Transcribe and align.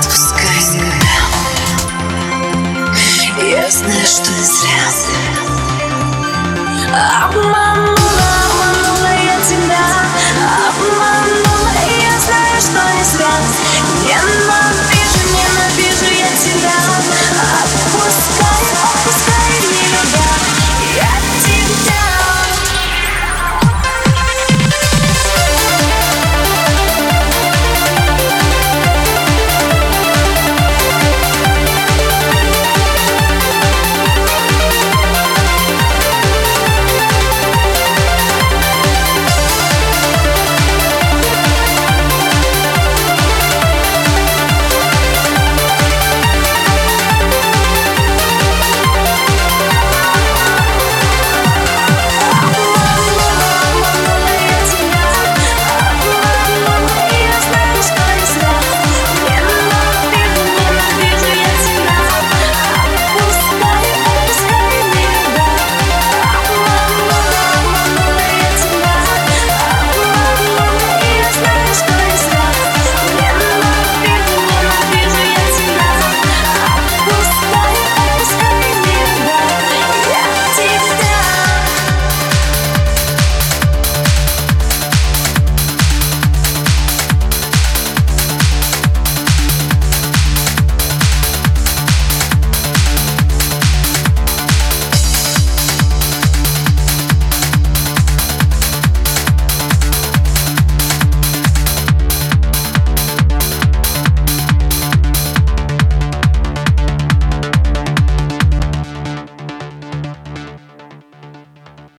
Отпускай 0.00 0.60
себя. 0.60 0.92
Я 3.42 3.70
знаю, 3.70 4.06
что 4.06 4.30
не 4.30 4.44
зря. 4.44 4.80
Обман. 7.24 7.69